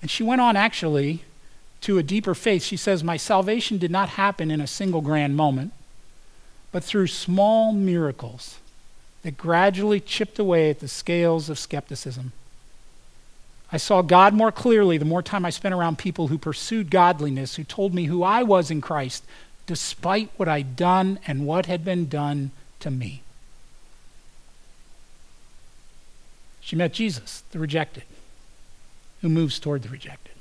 And 0.00 0.08
she 0.08 0.22
went 0.22 0.40
on 0.40 0.54
actually 0.54 1.24
to 1.80 1.98
a 1.98 2.04
deeper 2.04 2.36
faith. 2.36 2.62
She 2.62 2.76
says, 2.76 3.02
My 3.02 3.16
salvation 3.16 3.78
did 3.78 3.90
not 3.90 4.10
happen 4.10 4.48
in 4.48 4.60
a 4.60 4.66
single 4.68 5.00
grand 5.00 5.36
moment, 5.36 5.72
but 6.70 6.84
through 6.84 7.08
small 7.08 7.72
miracles 7.72 8.58
that 9.22 9.36
gradually 9.36 9.98
chipped 9.98 10.38
away 10.38 10.70
at 10.70 10.78
the 10.78 10.86
scales 10.86 11.50
of 11.50 11.58
skepticism. 11.58 12.30
I 13.74 13.76
saw 13.76 14.02
God 14.02 14.34
more 14.34 14.52
clearly 14.52 14.98
the 14.98 15.04
more 15.04 15.20
time 15.20 15.44
I 15.44 15.50
spent 15.50 15.74
around 15.74 15.98
people 15.98 16.28
who 16.28 16.38
pursued 16.38 16.92
godliness, 16.92 17.56
who 17.56 17.64
told 17.64 17.92
me 17.92 18.04
who 18.04 18.22
I 18.22 18.44
was 18.44 18.70
in 18.70 18.80
Christ, 18.80 19.24
despite 19.66 20.30
what 20.36 20.46
I'd 20.46 20.76
done 20.76 21.18
and 21.26 21.44
what 21.44 21.66
had 21.66 21.84
been 21.84 22.08
done 22.08 22.52
to 22.78 22.92
me. 22.92 23.22
She 26.60 26.76
met 26.76 26.92
Jesus, 26.92 27.42
the 27.50 27.58
rejected, 27.58 28.04
who 29.22 29.28
moves 29.28 29.58
toward 29.58 29.82
the 29.82 29.88
rejected. 29.88 30.34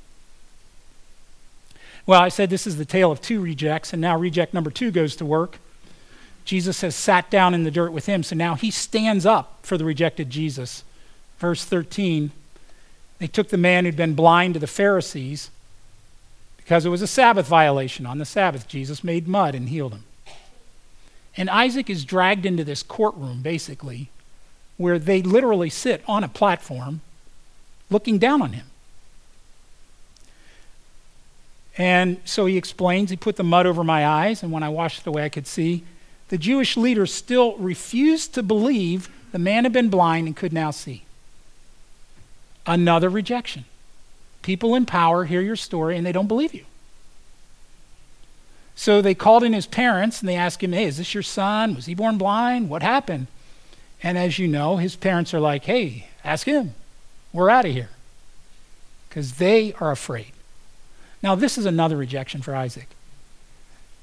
Well, 2.06 2.22
I 2.22 2.30
said 2.30 2.52
this 2.52 2.68
is 2.68 2.78
the 2.78 2.86
tale 2.86 3.12
of 3.12 3.20
two 3.20 3.42
rejects, 3.42 3.94
and 3.94 4.00
now 4.00 4.16
reject 4.16 4.54
number 4.54 4.70
two 4.70 4.92
goes 4.92 5.16
to 5.16 5.26
work. 5.26 5.58
Jesus 6.46 6.82
has 6.82 6.94
sat 6.94 7.32
down 7.32 7.56
in 7.56 7.64
the 7.64 7.72
dirt 7.72 7.94
with 7.94 8.06
him, 8.06 8.22
so 8.22 8.36
now 8.36 8.54
he 8.54 8.70
stands 8.70 9.26
up 9.26 9.58
for 9.64 9.76
the 9.76 9.86
rejected 9.86 10.30
Jesus. 10.30 10.84
Verse 11.40 11.66
13 11.66 12.32
They 13.24 13.28
took 13.28 13.48
the 13.48 13.58
man 13.58 13.86
who'd 13.86 13.96
been 13.96 14.16
blind 14.16 14.56
to 14.56 14.60
the 14.60 14.68
Pharisees 14.68 15.50
because 16.58 16.86
it 16.86 16.90
was 16.90 17.02
a 17.02 17.08
Sabbath 17.08 17.48
violation. 17.48 18.06
On 18.06 18.18
the 18.18 18.26
Sabbath, 18.26 18.68
Jesus 18.68 19.02
made 19.02 19.30
mud 19.30 19.56
and 19.56 19.70
healed 19.70 19.94
him. 19.94 20.04
And 21.38 21.50
Isaac 21.50 21.90
is 21.90 22.04
dragged 22.04 22.46
into 22.46 22.66
this 22.66 22.84
courtroom, 22.84 23.42
basically, 23.42 24.10
where 24.76 25.00
they 25.00 25.22
literally 25.22 25.70
sit 25.70 26.04
on 26.06 26.26
a 26.26 26.28
platform 26.28 27.00
looking 27.90 28.18
down 28.18 28.42
on 28.42 28.52
him. 28.52 28.66
And 31.78 32.18
so 32.26 32.46
he 32.46 32.58
explains, 32.58 33.10
he 33.10 33.16
put 33.16 33.38
the 33.38 33.44
mud 33.46 33.66
over 33.66 33.86
my 33.86 34.06
eyes, 34.06 34.44
and 34.44 34.52
when 34.52 34.64
I 34.64 34.68
washed 34.68 35.00
it 35.00 35.08
away, 35.08 35.24
I 35.24 35.30
could 35.30 35.48
see. 35.48 35.86
The 36.28 36.38
Jewish 36.38 36.76
leaders 36.76 37.14
still 37.14 37.56
refused 37.56 38.34
to 38.34 38.44
believe 38.44 39.08
the 39.32 39.40
man 39.40 39.64
had 39.64 39.72
been 39.72 39.88
blind 39.88 40.28
and 40.28 40.36
could 40.36 40.52
now 40.52 40.72
see. 40.72 41.06
Another 42.66 43.10
rejection. 43.10 43.66
People 44.42 44.76
in 44.76 44.86
power 44.86 45.26
hear 45.26 45.42
your 45.42 45.56
story 45.56 45.98
and 45.98 46.06
they 46.06 46.12
don't 46.12 46.28
believe 46.28 46.54
you. 46.54 46.66
So 48.76 49.02
they 49.02 49.14
called 49.14 49.44
in 49.44 49.54
his 49.54 49.68
parents 49.68 50.20
and 50.20 50.28
they 50.28 50.36
asked 50.36 50.64
him, 50.64 50.74
Hey, 50.74 50.86
is 50.86 50.98
this 50.98 51.14
your 51.14 51.24
son? 51.24 51.76
Was 51.76 51.86
he 51.86 51.94
born 51.94 52.18
blind? 52.18 52.70
What 52.70 52.82
happened? 52.82 53.28
And 54.04 54.18
as 54.18 54.38
you 54.38 54.50
know, 54.50 54.76
his 54.78 54.98
parents 54.98 55.34
are 55.34 55.40
like, 55.40 55.64
hey, 55.64 56.08
ask 56.26 56.46
him. 56.46 56.76
We're 57.32 57.50
out 57.50 57.66
of 57.66 57.72
here. 57.72 57.90
Because 59.08 59.36
they 59.36 59.74
are 59.80 59.92
afraid. 59.92 60.34
Now, 61.24 61.36
this 61.36 61.58
is 61.58 61.66
another 61.66 61.96
rejection 61.96 62.42
for 62.42 62.54
Isaac. 62.54 62.90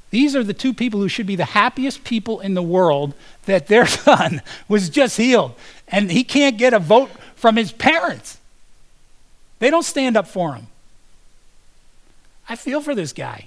These 0.08 0.34
are 0.34 0.42
the 0.42 0.54
two 0.54 0.72
people 0.72 1.00
who 1.00 1.08
should 1.08 1.26
be 1.26 1.36
the 1.36 1.44
happiest 1.44 2.02
people 2.02 2.40
in 2.40 2.54
the 2.54 2.62
world 2.62 3.14
that 3.44 3.66
their 3.66 3.86
son 3.86 4.40
was 4.66 4.88
just 4.88 5.18
healed. 5.18 5.54
And 5.86 6.10
he 6.10 6.24
can't 6.24 6.56
get 6.56 6.72
a 6.72 6.78
vote 6.78 7.10
from 7.36 7.56
his 7.56 7.70
parents. 7.70 8.39
They 9.60 9.70
don't 9.70 9.84
stand 9.84 10.16
up 10.16 10.26
for 10.26 10.54
him. 10.54 10.66
I 12.48 12.56
feel 12.56 12.80
for 12.80 12.96
this 12.96 13.12
guy. 13.12 13.46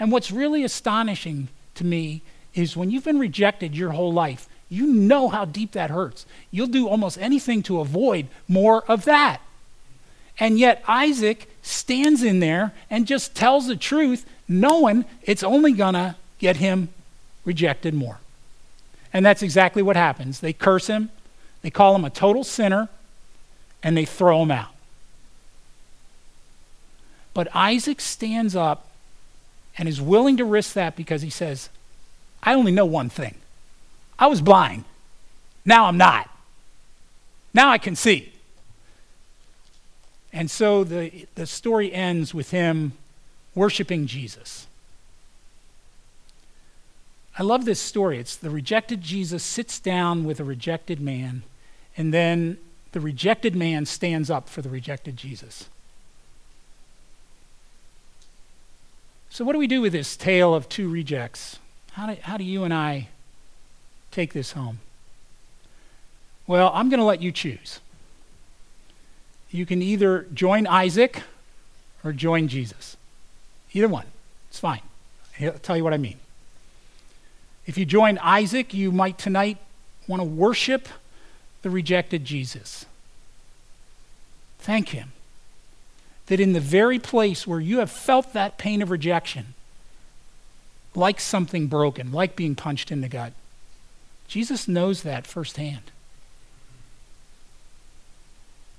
And 0.00 0.10
what's 0.10 0.32
really 0.32 0.64
astonishing 0.64 1.48
to 1.76 1.84
me 1.84 2.22
is 2.54 2.76
when 2.76 2.90
you've 2.90 3.04
been 3.04 3.18
rejected 3.18 3.76
your 3.76 3.92
whole 3.92 4.12
life, 4.12 4.48
you 4.68 4.86
know 4.86 5.28
how 5.28 5.44
deep 5.44 5.72
that 5.72 5.90
hurts. 5.90 6.26
You'll 6.50 6.66
do 6.66 6.88
almost 6.88 7.18
anything 7.18 7.62
to 7.64 7.80
avoid 7.80 8.26
more 8.48 8.82
of 8.90 9.04
that. 9.04 9.40
And 10.38 10.58
yet, 10.58 10.82
Isaac 10.86 11.48
stands 11.62 12.22
in 12.22 12.40
there 12.40 12.72
and 12.90 13.06
just 13.06 13.34
tells 13.34 13.68
the 13.68 13.76
truth, 13.76 14.26
knowing 14.48 15.04
it's 15.22 15.42
only 15.42 15.72
going 15.72 15.94
to 15.94 16.16
get 16.38 16.56
him 16.56 16.88
rejected 17.44 17.94
more. 17.94 18.18
And 19.12 19.24
that's 19.24 19.42
exactly 19.42 19.82
what 19.82 19.96
happens. 19.96 20.40
They 20.40 20.52
curse 20.52 20.88
him, 20.88 21.10
they 21.62 21.70
call 21.70 21.94
him 21.94 22.04
a 22.04 22.10
total 22.10 22.44
sinner, 22.44 22.88
and 23.82 23.96
they 23.96 24.04
throw 24.04 24.42
him 24.42 24.50
out. 24.50 24.75
But 27.36 27.54
Isaac 27.54 28.00
stands 28.00 28.56
up 28.56 28.86
and 29.76 29.86
is 29.86 30.00
willing 30.00 30.38
to 30.38 30.44
risk 30.46 30.72
that 30.72 30.96
because 30.96 31.20
he 31.20 31.28
says, 31.28 31.68
I 32.42 32.54
only 32.54 32.72
know 32.72 32.86
one 32.86 33.10
thing 33.10 33.34
I 34.18 34.26
was 34.26 34.40
blind. 34.40 34.84
Now 35.62 35.84
I'm 35.84 35.98
not. 35.98 36.30
Now 37.52 37.68
I 37.68 37.76
can 37.76 37.94
see. 37.94 38.32
And 40.32 40.50
so 40.50 40.82
the, 40.82 41.26
the 41.34 41.44
story 41.44 41.92
ends 41.92 42.32
with 42.32 42.52
him 42.52 42.92
worshiping 43.54 44.06
Jesus. 44.06 44.66
I 47.38 47.42
love 47.42 47.66
this 47.66 47.80
story. 47.80 48.18
It's 48.18 48.34
the 48.34 48.48
rejected 48.48 49.02
Jesus 49.02 49.44
sits 49.44 49.78
down 49.78 50.24
with 50.24 50.40
a 50.40 50.44
rejected 50.44 51.02
man, 51.02 51.42
and 51.98 52.14
then 52.14 52.56
the 52.92 53.00
rejected 53.00 53.54
man 53.54 53.84
stands 53.84 54.30
up 54.30 54.48
for 54.48 54.62
the 54.62 54.70
rejected 54.70 55.18
Jesus. 55.18 55.68
So, 59.36 59.44
what 59.44 59.52
do 59.52 59.58
we 59.58 59.66
do 59.66 59.82
with 59.82 59.92
this 59.92 60.16
tale 60.16 60.54
of 60.54 60.66
two 60.66 60.88
rejects? 60.88 61.58
How 61.92 62.06
do, 62.06 62.16
how 62.22 62.38
do 62.38 62.44
you 62.44 62.64
and 62.64 62.72
I 62.72 63.08
take 64.10 64.32
this 64.32 64.52
home? 64.52 64.78
Well, 66.46 66.70
I'm 66.72 66.88
going 66.88 67.00
to 67.00 67.04
let 67.04 67.20
you 67.20 67.32
choose. 67.32 67.80
You 69.50 69.66
can 69.66 69.82
either 69.82 70.26
join 70.32 70.66
Isaac 70.66 71.22
or 72.02 72.14
join 72.14 72.48
Jesus. 72.48 72.96
Either 73.74 73.88
one. 73.88 74.06
It's 74.48 74.58
fine. 74.58 74.80
I'll 75.38 75.52
tell 75.52 75.76
you 75.76 75.84
what 75.84 75.92
I 75.92 75.98
mean. 75.98 76.16
If 77.66 77.76
you 77.76 77.84
join 77.84 78.16
Isaac, 78.22 78.72
you 78.72 78.90
might 78.90 79.18
tonight 79.18 79.58
want 80.08 80.20
to 80.20 80.26
worship 80.26 80.88
the 81.60 81.68
rejected 81.68 82.24
Jesus. 82.24 82.86
Thank 84.60 84.88
Him 84.88 85.12
that 86.26 86.40
in 86.40 86.52
the 86.52 86.60
very 86.60 86.98
place 86.98 87.46
where 87.46 87.60
you 87.60 87.78
have 87.78 87.90
felt 87.90 88.32
that 88.32 88.58
pain 88.58 88.82
of 88.82 88.90
rejection, 88.90 89.54
like 90.94 91.20
something 91.20 91.66
broken, 91.68 92.12
like 92.12 92.36
being 92.36 92.54
punched 92.54 92.90
in 92.90 93.00
the 93.00 93.08
gut, 93.08 93.32
Jesus 94.28 94.66
knows 94.66 95.02
that 95.02 95.26
firsthand. 95.26 95.92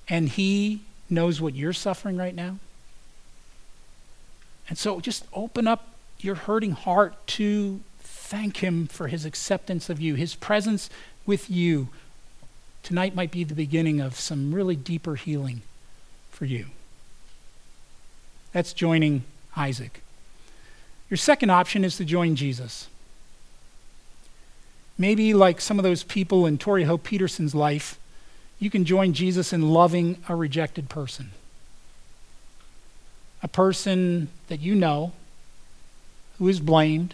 And 0.09 0.29
He 0.29 0.81
knows 1.09 1.39
what 1.39 1.55
you're 1.55 1.73
suffering 1.73 2.17
right 2.17 2.35
now. 2.35 2.57
And 4.69 4.77
so 4.77 4.99
just 4.99 5.25
open 5.33 5.67
up 5.67 5.93
your 6.19 6.35
hurting 6.35 6.71
heart 6.71 7.15
to 7.27 7.79
thank 7.99 8.57
Him 8.57 8.87
for 8.87 9.07
His 9.07 9.25
acceptance 9.25 9.89
of 9.89 10.01
you, 10.01 10.15
His 10.15 10.35
presence 10.35 10.89
with 11.25 11.49
you. 11.49 11.87
Tonight 12.83 13.15
might 13.15 13.31
be 13.31 13.43
the 13.43 13.53
beginning 13.53 14.01
of 14.01 14.19
some 14.19 14.53
really 14.53 14.75
deeper 14.75 15.15
healing 15.15 15.61
for 16.29 16.45
you. 16.45 16.67
That's 18.57 18.73
joining 18.73 19.23
Isaac. 19.55 20.01
Your 21.11 21.17
second 21.17 21.51
option 21.51 21.85
is 21.85 21.95
to 21.97 22.03
join 22.03 22.35
Jesus. 22.35 22.87
Maybe, 24.97 25.31
like 25.35 25.61
some 25.61 25.77
of 25.77 25.83
those 25.83 26.01
people 26.01 26.47
in 26.47 26.57
Tori 26.57 26.85
Hope 26.85 27.03
Petersen's 27.03 27.53
life, 27.53 27.99
you 28.57 28.71
can 28.71 28.83
join 28.83 29.13
Jesus 29.13 29.53
in 29.53 29.69
loving 29.69 30.23
a 30.27 30.35
rejected 30.35 30.89
person. 30.89 31.33
A 33.43 33.47
person 33.47 34.29
that 34.47 34.59
you 34.59 34.73
know 34.73 35.11
who 36.39 36.47
is 36.47 36.59
blamed, 36.59 37.13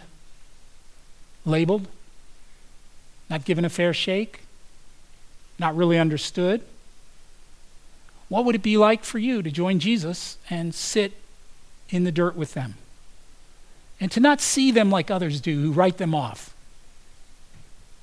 labeled, 1.44 1.88
not 3.28 3.44
given 3.44 3.66
a 3.66 3.68
fair 3.68 3.92
shake, 3.92 4.44
not 5.58 5.76
really 5.76 5.98
understood. 5.98 6.62
What 8.30 8.46
would 8.46 8.54
it 8.54 8.62
be 8.62 8.78
like 8.78 9.04
for 9.04 9.18
you 9.18 9.42
to 9.42 9.50
join 9.50 9.78
Jesus 9.78 10.38
and 10.48 10.74
sit 10.74 11.12
in 11.94 12.04
the 12.04 12.12
dirt 12.12 12.36
with 12.36 12.54
them? 12.54 12.74
And 14.00 14.10
to 14.12 14.20
not 14.20 14.40
see 14.40 14.70
them 14.70 14.90
like 14.90 15.10
others 15.10 15.40
do, 15.40 15.60
who 15.60 15.72
write 15.72 15.98
them 15.98 16.14
off. 16.14 16.54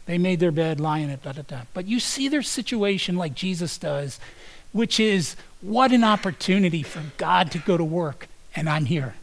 They 0.06 0.18
made 0.18 0.40
their 0.40 0.52
bed, 0.52 0.80
lying 0.80 1.10
it, 1.10 1.24
da 1.24 1.34
da 1.34 1.44
da. 1.44 1.62
But 1.74 1.86
you 1.86 2.00
see 2.00 2.28
their 2.28 2.42
situation 2.42 3.16
like 3.16 3.36
Jesus 3.36 3.78
does, 3.78 4.20
which 4.72 5.00
is 5.00 5.36
what 5.62 5.92
an 5.92 6.04
opportunity 6.04 6.84
for 6.84 7.04
God 7.18 7.52
to 7.52 7.60
go 7.60 7.78
to 7.78 7.84
work, 7.84 8.28
and 8.56 8.68
I'm 8.68 8.86
here. 8.86 9.16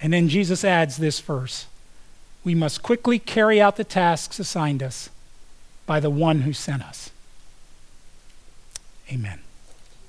And 0.00 0.12
then 0.12 0.28
Jesus 0.28 0.64
adds 0.64 0.96
this 0.96 1.20
verse 1.20 1.66
We 2.42 2.54
must 2.54 2.82
quickly 2.82 3.18
carry 3.18 3.60
out 3.60 3.76
the 3.76 3.84
tasks 3.84 4.38
assigned 4.38 4.82
us 4.82 5.10
by 5.86 6.00
the 6.00 6.10
one 6.10 6.42
who 6.42 6.52
sent 6.52 6.82
us. 6.82 7.10
Amen. 9.10 9.43